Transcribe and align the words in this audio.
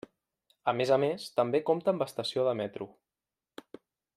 A 0.71 0.73
més 0.77 0.93
a 0.95 0.97
més, 1.03 1.27
també 1.41 1.61
compta 1.67 1.93
amb 1.95 2.07
estació 2.09 2.47
de 2.51 2.57
metro. 2.63 2.89